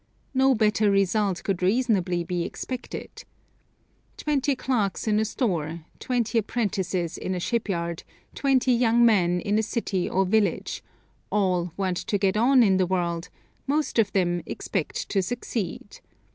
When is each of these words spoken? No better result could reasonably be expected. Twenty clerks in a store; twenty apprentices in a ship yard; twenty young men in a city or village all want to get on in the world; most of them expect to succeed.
No 0.33 0.55
better 0.55 0.89
result 0.89 1.43
could 1.43 1.61
reasonably 1.61 2.23
be 2.23 2.41
expected. 2.43 3.23
Twenty 4.17 4.55
clerks 4.55 5.07
in 5.07 5.19
a 5.19 5.25
store; 5.25 5.85
twenty 5.99 6.39
apprentices 6.39 7.19
in 7.19 7.35
a 7.35 7.39
ship 7.39 7.69
yard; 7.69 8.01
twenty 8.33 8.73
young 8.73 9.05
men 9.05 9.39
in 9.39 9.59
a 9.59 9.61
city 9.61 10.09
or 10.09 10.25
village 10.25 10.83
all 11.31 11.71
want 11.77 11.97
to 11.97 12.17
get 12.17 12.35
on 12.35 12.63
in 12.63 12.77
the 12.77 12.87
world; 12.87 13.29
most 13.67 13.99
of 13.99 14.11
them 14.11 14.41
expect 14.47 15.07
to 15.09 15.21
succeed. 15.21 15.99